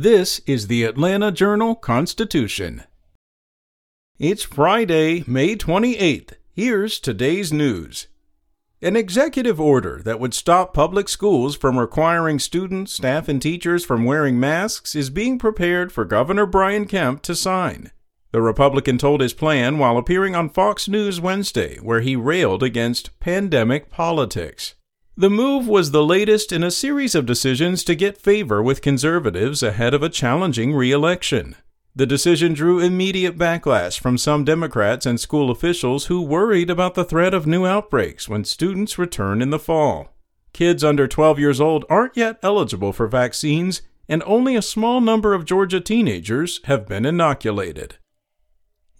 [0.00, 2.84] This is the Atlanta Journal Constitution.
[4.16, 6.34] It's Friday, May 28th.
[6.52, 8.06] Here's today's news.
[8.80, 14.04] An executive order that would stop public schools from requiring students, staff, and teachers from
[14.04, 17.90] wearing masks is being prepared for Governor Brian Kemp to sign.
[18.30, 23.18] The Republican told his plan while appearing on Fox News Wednesday, where he railed against
[23.18, 24.76] pandemic politics.
[25.18, 29.64] The move was the latest in a series of decisions to get favor with conservatives
[29.64, 31.56] ahead of a challenging re election.
[31.96, 37.04] The decision drew immediate backlash from some Democrats and school officials who worried about the
[37.04, 40.14] threat of new outbreaks when students return in the fall.
[40.52, 45.34] Kids under 12 years old aren't yet eligible for vaccines, and only a small number
[45.34, 47.96] of Georgia teenagers have been inoculated.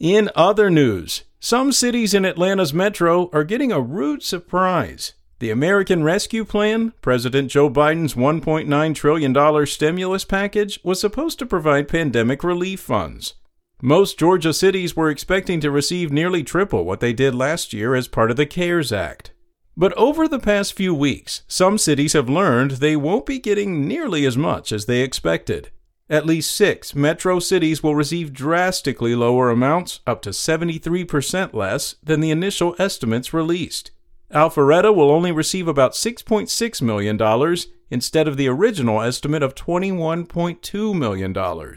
[0.00, 5.12] In other news, some cities in Atlanta's metro are getting a rude surprise.
[5.40, 11.86] The American Rescue Plan, President Joe Biden's $1.9 trillion stimulus package, was supposed to provide
[11.86, 13.34] pandemic relief funds.
[13.80, 18.08] Most Georgia cities were expecting to receive nearly triple what they did last year as
[18.08, 19.30] part of the CARES Act.
[19.76, 24.26] But over the past few weeks, some cities have learned they won't be getting nearly
[24.26, 25.70] as much as they expected.
[26.10, 32.18] At least six metro cities will receive drastically lower amounts, up to 73% less, than
[32.18, 33.92] the initial estimates released.
[34.32, 37.56] Alpharetta will only receive about $6.6 million
[37.90, 41.76] instead of the original estimate of $21.2 million.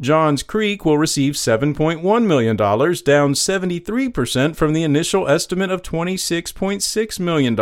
[0.00, 7.56] Johns Creek will receive $7.1 million, down 73% from the initial estimate of $26.6 million.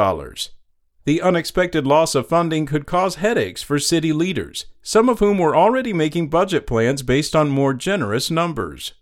[1.04, 5.56] The unexpected loss of funding could cause headaches for city leaders, some of whom were
[5.56, 8.92] already making budget plans based on more generous numbers.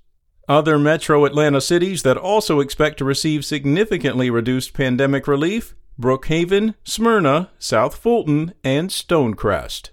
[0.49, 7.51] Other metro Atlanta cities that also expect to receive significantly reduced pandemic relief Brookhaven, Smyrna,
[7.59, 9.91] South Fulton, and Stonecrest.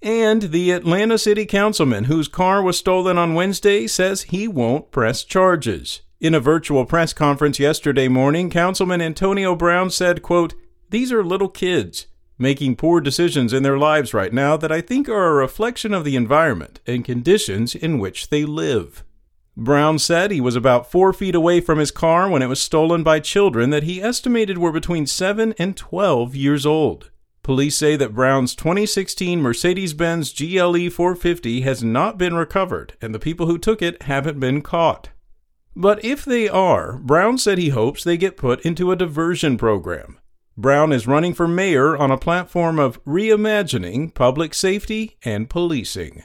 [0.00, 5.24] And the Atlanta City Councilman whose car was stolen on Wednesday says he won't press
[5.24, 6.02] charges.
[6.20, 10.54] In a virtual press conference yesterday morning, Councilman Antonio Brown said, quote,
[10.90, 12.06] These are little kids
[12.38, 16.04] making poor decisions in their lives right now that I think are a reflection of
[16.04, 19.04] the environment and conditions in which they live.
[19.56, 23.04] Brown said he was about four feet away from his car when it was stolen
[23.04, 27.10] by children that he estimated were between 7 and 12 years old.
[27.44, 33.18] Police say that Brown's 2016 Mercedes Benz GLE 450 has not been recovered, and the
[33.20, 35.10] people who took it haven't been caught.
[35.76, 40.18] But if they are, Brown said he hopes they get put into a diversion program.
[40.56, 46.24] Brown is running for mayor on a platform of reimagining public safety and policing.